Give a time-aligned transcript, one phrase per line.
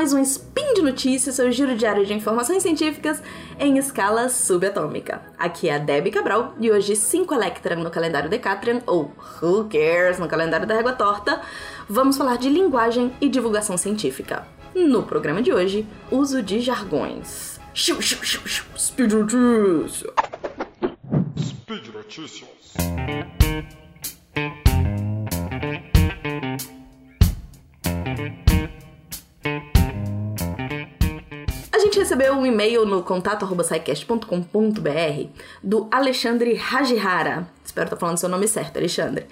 [0.00, 3.22] mais um Spin de Notícias, seu giro diário de informações científicas
[3.58, 5.20] em escala subatômica.
[5.36, 10.18] Aqui é a Debbie Cabral e hoje 5 Electron no calendário Decatrian, ou Who Cares
[10.18, 11.42] no calendário da Régua Torta,
[11.86, 14.48] vamos falar de linguagem e divulgação científica.
[14.74, 17.60] No programa de hoje, uso de jargões.
[17.76, 20.06] Speed Notícias!
[21.38, 22.72] Speed Notícias!
[31.90, 35.28] Gente recebeu um e-mail no contato.sicast.com.br
[35.60, 37.48] do Alexandre Rajihara.
[37.64, 39.26] Espero estar falando seu nome certo, Alexandre.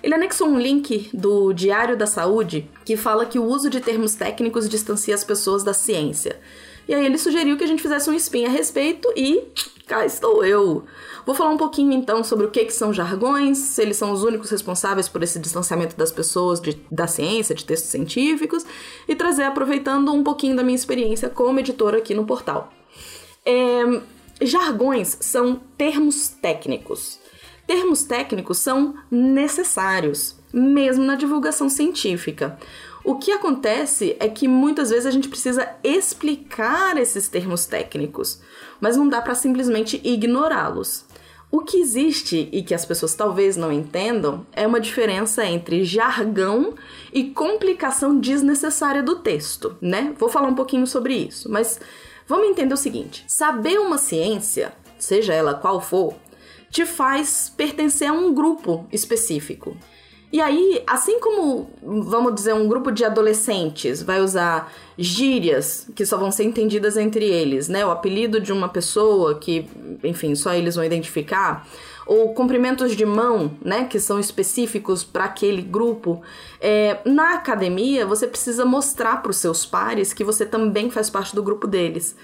[0.00, 4.14] Ele anexou um link do Diário da Saúde que fala que o uso de termos
[4.14, 6.38] técnicos distancia as pessoas da ciência.
[6.86, 9.42] E aí ele sugeriu que a gente fizesse um spin a respeito e
[9.86, 10.84] cá estou eu.
[11.26, 14.22] Vou falar um pouquinho então sobre o que, que são jargões, se eles são os
[14.22, 18.64] únicos responsáveis por esse distanciamento das pessoas de, da ciência, de textos científicos,
[19.08, 22.72] e trazer, aproveitando um pouquinho da minha experiência como editora aqui no portal.
[23.44, 24.00] É,
[24.42, 27.18] jargões são termos técnicos.
[27.66, 32.58] Termos técnicos são necessários, mesmo na divulgação científica.
[33.04, 38.40] O que acontece é que muitas vezes a gente precisa explicar esses termos técnicos,
[38.80, 41.04] mas não dá para simplesmente ignorá-los.
[41.50, 46.74] O que existe e que as pessoas talvez não entendam é uma diferença entre jargão
[47.12, 50.14] e complicação desnecessária do texto, né?
[50.18, 51.78] Vou falar um pouquinho sobre isso, mas
[52.26, 56.14] vamos entender o seguinte: saber uma ciência, seja ela qual for,
[56.70, 59.76] te faz pertencer a um grupo específico.
[60.34, 64.68] E aí, assim como, vamos dizer, um grupo de adolescentes vai usar
[64.98, 67.86] gírias que só vão ser entendidas entre eles, né?
[67.86, 69.64] O apelido de uma pessoa que,
[70.02, 71.64] enfim, só eles vão identificar,
[72.04, 76.20] ou cumprimentos de mão, né, que são específicos para aquele grupo.
[76.60, 81.32] É, na academia, você precisa mostrar para os seus pares que você também faz parte
[81.32, 82.16] do grupo deles.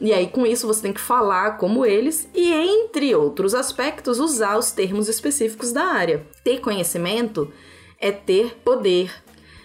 [0.00, 4.58] E aí, com isso, você tem que falar como eles e, entre outros aspectos, usar
[4.58, 6.26] os termos específicos da área.
[6.44, 7.50] Ter conhecimento
[7.98, 9.10] é ter poder.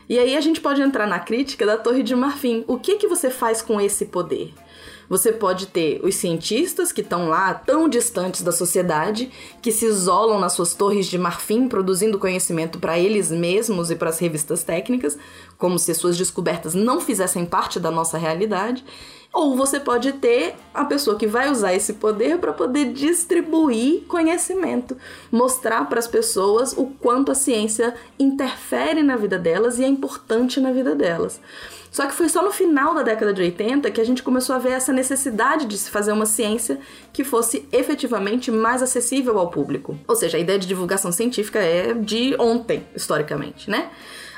[0.07, 2.63] E aí a gente pode entrar na crítica da Torre de Marfim.
[2.67, 4.53] O que que você faz com esse poder?
[5.11, 9.29] Você pode ter os cientistas que estão lá tão distantes da sociedade,
[9.61, 14.09] que se isolam nas suas torres de marfim, produzindo conhecimento para eles mesmos e para
[14.09, 15.17] as revistas técnicas,
[15.57, 18.85] como se suas descobertas não fizessem parte da nossa realidade.
[19.33, 24.97] Ou você pode ter a pessoa que vai usar esse poder para poder distribuir conhecimento,
[25.31, 30.59] mostrar para as pessoas o quanto a ciência interfere na vida delas e é importante
[30.59, 31.39] na vida delas.
[31.91, 34.59] Só que foi só no final da década de 80 que a gente começou a
[34.59, 36.79] ver essa necessidade de se fazer uma ciência
[37.11, 39.97] que fosse efetivamente mais acessível ao público.
[40.07, 43.89] Ou seja, a ideia de divulgação científica é de ontem, historicamente, né?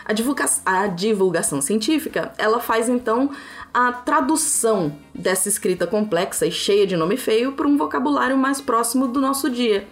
[0.06, 3.32] A, divulga a divulgação científica, ela faz então
[3.74, 9.08] a tradução dessa escrita complexa e cheia de nome feio para um vocabulário mais próximo
[9.08, 9.88] do nosso dia.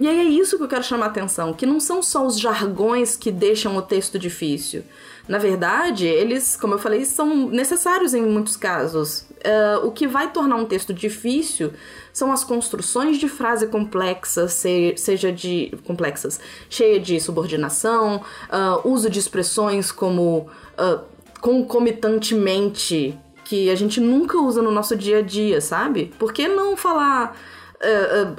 [0.00, 2.40] E aí é isso que eu quero chamar a atenção, que não são só os
[2.40, 4.82] jargões que deixam o texto difícil.
[5.28, 9.26] Na verdade, eles, como eu falei, são necessários em muitos casos.
[9.40, 11.72] Uh, o que vai tornar um texto difícil
[12.12, 19.08] são as construções de frase complexa, se, seja de complexas, cheia de subordinação, uh, uso
[19.08, 21.00] de expressões como uh,
[21.40, 26.12] concomitantemente que a gente nunca usa no nosso dia a dia, sabe?
[26.18, 27.36] Por que não falar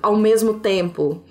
[0.02, 1.22] ao mesmo tempo?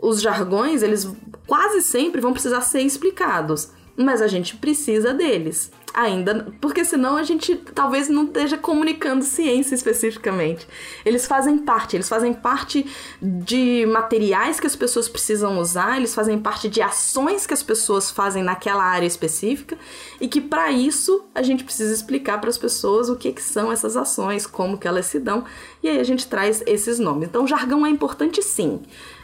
[0.00, 1.10] Os jargões, eles
[1.46, 7.22] quase sempre vão precisar ser explicados, mas a gente precisa deles ainda, porque senão a
[7.22, 10.66] gente talvez não esteja comunicando ciência especificamente.
[11.04, 12.84] Eles fazem parte, eles fazem parte
[13.22, 18.10] de materiais que as pessoas precisam usar, eles fazem parte de ações que as pessoas
[18.10, 19.78] fazem naquela área específica
[20.20, 23.70] e que para isso a gente precisa explicar para as pessoas o que, que são
[23.70, 25.44] essas ações, como que elas se dão,
[25.80, 27.28] e aí a gente traz esses nomes.
[27.28, 28.82] Então, jargão é importante sim.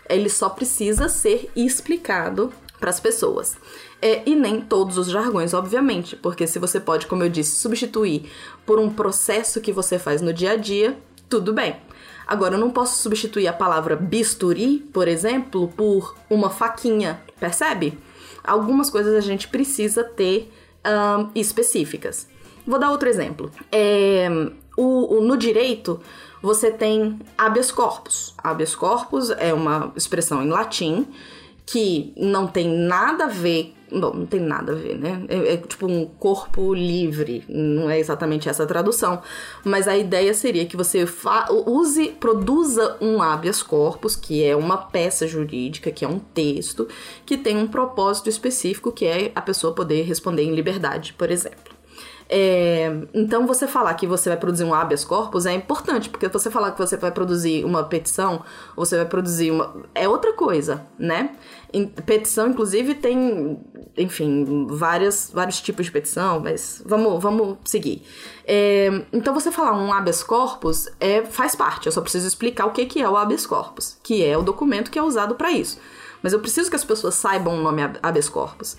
[0.08, 3.56] Ele só precisa ser explicado para as pessoas.
[4.00, 8.30] É, e nem todos os jargões, obviamente, porque se você pode, como eu disse, substituir
[8.64, 10.98] por um processo que você faz no dia a dia,
[11.28, 11.76] tudo bem.
[12.26, 17.98] Agora, eu não posso substituir a palavra bisturi, por exemplo, por uma faquinha, percebe?
[18.42, 20.50] Algumas coisas a gente precisa ter
[20.86, 22.28] um, específicas.
[22.66, 23.50] Vou dar outro exemplo.
[23.70, 24.28] É,
[24.76, 26.00] o, o, no direito,
[26.40, 28.34] você tem habeas corpus.
[28.38, 31.06] Habeas corpus é uma expressão em latim
[31.70, 33.74] que não tem nada a ver.
[33.92, 35.24] Bom, não tem nada a ver, né?
[35.28, 39.20] É, é, tipo um corpo livre, não é exatamente essa a tradução,
[39.64, 41.04] mas a ideia seria que você
[41.66, 46.86] use, produza um habeas corpus, que é uma peça jurídica, que é um texto,
[47.26, 51.80] que tem um propósito específico, que é a pessoa poder responder em liberdade, por exemplo.
[52.32, 56.48] É, então, você falar que você vai produzir um habeas corpus é importante, porque você
[56.48, 58.44] falar que você vai produzir uma petição,
[58.76, 59.74] você vai produzir uma.
[59.92, 61.34] é outra coisa, né?
[62.04, 63.58] Petição, inclusive, tem,
[63.96, 68.02] enfim, várias, vários tipos de petição, mas vamos, vamos seguir.
[68.44, 72.72] É, então, você falar um habeas corpus é, faz parte, eu só preciso explicar o
[72.72, 75.78] que, que é o habeas corpus, que é o documento que é usado para isso.
[76.22, 78.76] Mas eu preciso que as pessoas saibam o nome habeas corpus.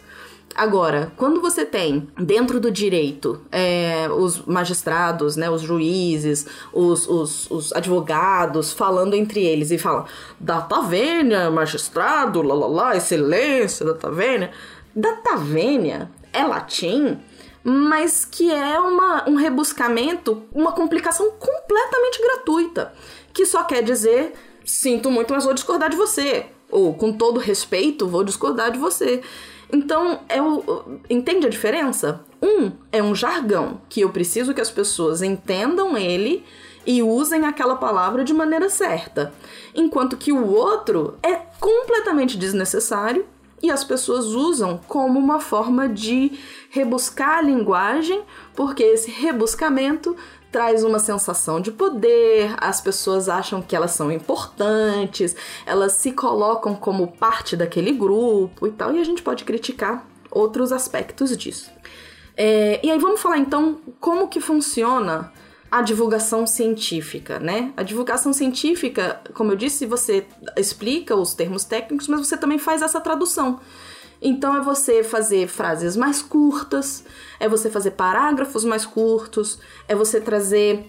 [0.56, 7.50] Agora, quando você tem dentro do direito é, os magistrados, né, os juízes, os, os,
[7.50, 10.06] os, advogados falando entre eles e falam
[10.39, 14.51] data vênia, magistrado, lá lá lá, excelência, data vênia.
[14.95, 17.18] Data vênia é latim,
[17.63, 22.94] mas que é uma, um rebuscamento, uma complicação completamente gratuita,
[23.33, 24.33] que só quer dizer
[24.65, 26.45] sinto muito, mas vou discordar de você.
[26.69, 29.21] Ou, com todo respeito, vou discordar de você.
[29.71, 32.23] Então, é o, entende a diferença?
[32.41, 36.44] Um é um jargão que eu preciso que as pessoas entendam ele
[36.85, 39.33] e usem aquela palavra de maneira certa,
[39.73, 43.25] enquanto que o outro é completamente desnecessário
[43.62, 46.31] e as pessoas usam como uma forma de
[46.71, 48.24] rebuscar a linguagem,
[48.56, 50.15] porque esse rebuscamento
[50.51, 56.75] traz uma sensação de poder, as pessoas acham que elas são importantes, elas se colocam
[56.75, 61.71] como parte daquele grupo e tal, e a gente pode criticar outros aspectos disso.
[62.36, 65.31] É, e aí vamos falar então como que funciona
[65.69, 67.71] a divulgação científica, né?
[67.77, 70.27] A divulgação científica, como eu disse, você
[70.57, 73.59] explica os termos técnicos, mas você também faz essa tradução.
[74.21, 77.03] Então é você fazer frases mais curtas,
[77.39, 80.85] é você fazer parágrafos mais curtos, é você trazer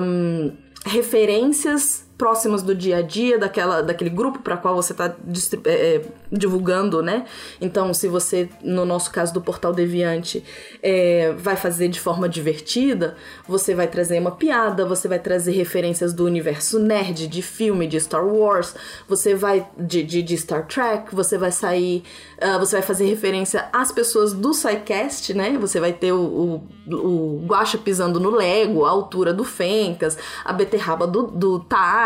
[0.00, 5.14] um, referências próximas do dia a dia daquela, daquele grupo para qual você está
[5.64, 7.24] é, é, divulgando, né?
[7.60, 10.44] Então, se você, no nosso caso do Portal Deviante,
[10.82, 13.16] é, vai fazer de forma divertida,
[13.46, 17.98] você vai trazer uma piada, você vai trazer referências do universo nerd, de filme, de
[17.98, 18.74] Star Wars,
[19.08, 22.04] você vai de, de, de Star Trek, você vai sair,
[22.40, 25.56] uh, você vai fazer referência às pessoas do SciCast, né?
[25.58, 30.52] Você vai ter o, o, o Guacha pisando no Lego, a altura do Fencas, a
[30.52, 32.01] beterraba do, do Tar,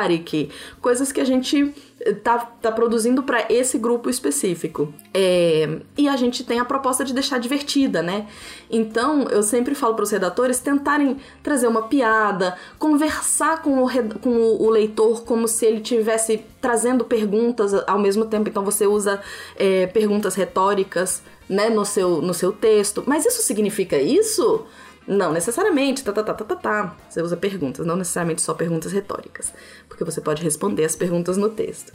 [0.80, 1.74] Coisas que a gente
[2.22, 4.92] tá, tá produzindo para esse grupo específico.
[5.12, 8.26] É, e a gente tem a proposta de deixar divertida, né?
[8.70, 13.88] Então eu sempre falo para os redatores tentarem trazer uma piada, conversar com o,
[14.20, 18.48] com o leitor como se ele tivesse trazendo perguntas ao mesmo tempo.
[18.48, 19.20] Então você usa
[19.56, 23.04] é, perguntas retóricas né, no, seu, no seu texto.
[23.06, 24.66] Mas isso significa isso?
[25.06, 26.96] Não necessariamente, tá, tá, tá, tá, tá, tá.
[27.08, 29.54] Você usa perguntas, não necessariamente só perguntas retóricas,
[29.88, 31.92] porque você pode responder as perguntas no texto.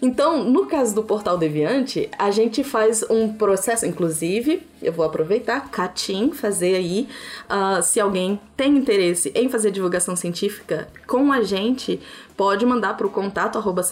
[0.00, 5.70] Então, no caso do Portal Deviante, a gente faz um processo, inclusive, eu vou aproveitar,
[5.70, 7.08] Catim, fazer aí,
[7.50, 12.00] uh, se alguém tem interesse em fazer divulgação científica com a gente,
[12.34, 13.82] pode mandar para o contato arroba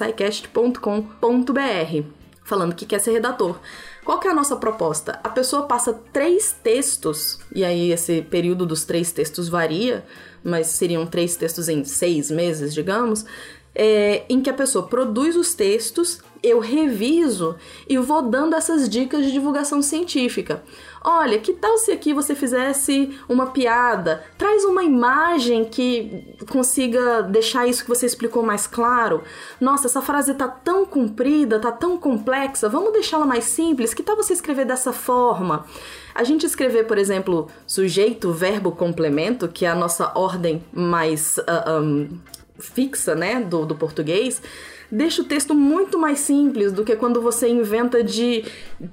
[2.45, 3.59] falando que quer ser redator.
[4.05, 5.21] Qual que é a nossa proposta?
[5.23, 10.05] A pessoa passa três textos, e aí esse período dos três textos varia,
[10.43, 13.25] mas seriam três textos em seis meses, digamos,
[13.75, 17.55] é, em que a pessoa produz os textos, eu reviso
[17.89, 20.63] e vou dando essas dicas de divulgação científica.
[21.05, 24.25] Olha, que tal se aqui você fizesse uma piada?
[24.37, 29.23] Traz uma imagem que consiga deixar isso que você explicou mais claro.
[29.61, 33.95] Nossa, essa frase tá tão comprida, tá tão complexa, vamos deixá-la mais simples?
[33.95, 35.65] Que tal você escrever dessa forma?
[36.15, 41.81] A gente escrever, por exemplo, sujeito, verbo, complemento, que é a nossa ordem mais uh,
[41.81, 42.19] um,
[42.63, 44.41] fixa, né, do, do português,
[44.91, 48.45] deixa o texto muito mais simples do que quando você inventa de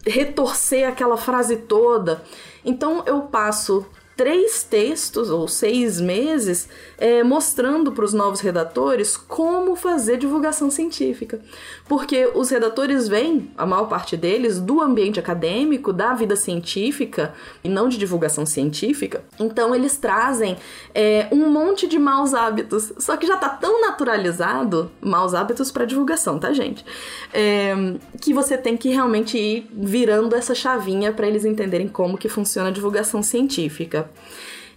[0.06, 2.24] retorcer aquela frase toda.
[2.66, 3.86] Então eu passo
[4.20, 11.40] três textos ou seis meses é, mostrando para os novos redatores como fazer divulgação científica.
[11.88, 17.34] Porque os redatores vêm, a maior parte deles, do ambiente acadêmico, da vida científica
[17.64, 19.24] e não de divulgação científica.
[19.40, 20.58] Então eles trazem
[20.94, 22.92] é, um monte de maus hábitos.
[22.98, 26.84] Só que já está tão naturalizado maus hábitos para divulgação, tá, gente?
[27.34, 27.74] É,
[28.20, 32.68] que você tem que realmente ir virando essa chavinha para eles entenderem como que funciona
[32.68, 34.09] a divulgação científica.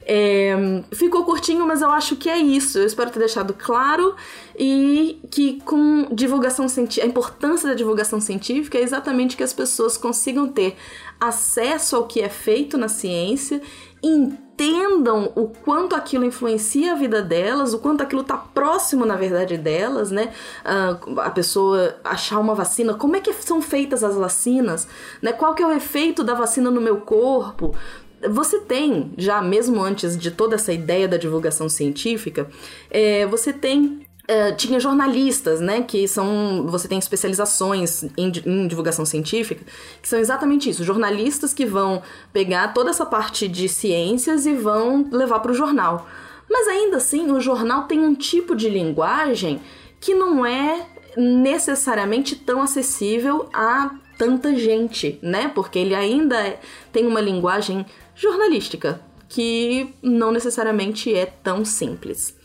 [0.04, 2.78] É, ficou curtinho, mas eu acho que é isso.
[2.78, 4.14] Eu espero ter deixado claro
[4.58, 9.96] e que com divulgação científica, a importância da divulgação científica é exatamente que as pessoas
[9.96, 10.76] consigam ter
[11.20, 13.62] acesso ao que é feito na ciência,
[14.02, 19.56] entendam o quanto aquilo influencia a vida delas, o quanto aquilo está próximo, na verdade,
[19.56, 20.32] delas, né?
[20.64, 24.88] Uh, a pessoa achar uma vacina, como é que são feitas as vacinas,
[25.22, 25.32] né?
[25.32, 27.74] Qual que é o efeito da vacina no meu corpo?
[28.30, 32.48] Você tem, já mesmo antes de toda essa ideia da divulgação científica,
[32.90, 39.04] é, você tem Uh, tinha jornalistas, né, que são, você tem especializações em, em, divulgação
[39.04, 39.64] científica,
[40.00, 42.00] que são exatamente isso, jornalistas que vão
[42.32, 46.06] pegar toda essa parte de ciências e vão levar para o jornal.
[46.48, 49.60] Mas ainda assim, o jornal tem um tipo de linguagem
[50.00, 50.86] que não é
[51.16, 53.90] necessariamente tão acessível a
[54.22, 55.50] tanta gente, né?
[55.52, 56.56] Porque ele ainda
[56.92, 62.36] tem uma linguagem jornalística que não necessariamente é tão simples.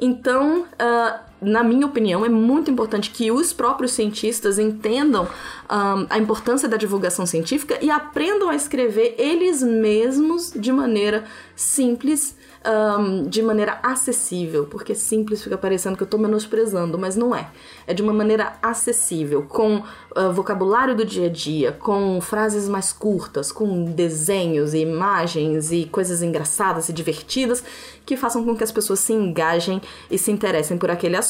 [0.00, 6.18] Então, uh, na minha opinião, é muito importante que os próprios cientistas entendam um, a
[6.18, 13.40] importância da divulgação científica e aprendam a escrever eles mesmos de maneira simples um, de
[13.40, 17.48] maneira acessível, porque simples fica parecendo que eu tô menosprezando, mas não é.
[17.86, 22.92] É de uma maneira acessível, com uh, vocabulário do dia a dia, com frases mais
[22.92, 27.62] curtas, com desenhos e imagens e coisas engraçadas e divertidas
[28.04, 29.80] que façam com que as pessoas se engajem
[30.10, 31.27] e se interessem por aquele assunto.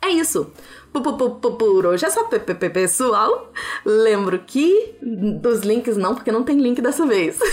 [0.00, 0.50] É isso.
[0.92, 3.52] Por hoje é só pessoal.
[3.84, 4.94] Lembro que
[5.40, 7.38] dos links não, porque não tem link dessa vez.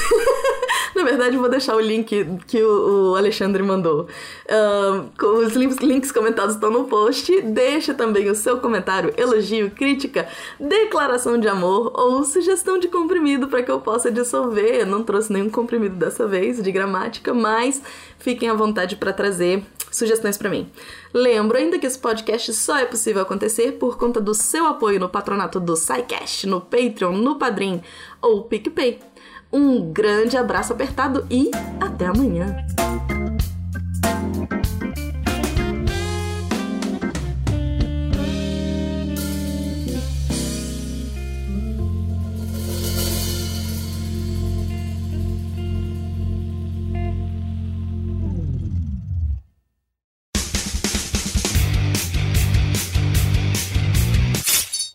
[0.95, 4.07] Na verdade, vou deixar o link que o, Alexandre mandou.
[4.47, 7.41] Uh, os links, links comentados estão no post.
[7.41, 10.27] Deixa também o seu comentário, elogio, crítica,
[10.59, 14.81] declaração de amor ou sugestão de comprimido para que eu possa dissolver.
[14.81, 17.81] Eu não trouxe nenhum comprimido dessa vez de gramática, mas
[18.19, 20.69] fiquem à vontade para trazer sugestões para mim.
[21.13, 25.09] Lembro ainda que esse podcast só é possível acontecer por conta do seu apoio no
[25.09, 27.81] patronato do SciCast, no Patreon, no Padrim
[28.21, 28.99] ou PicPay.
[29.51, 31.49] Um grande abraço apertado e
[31.79, 32.55] até amanhã!